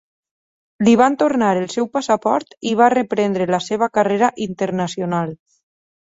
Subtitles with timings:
[0.85, 5.39] Li van tornar el seu passaport i va reprendre la seva carrera internacional.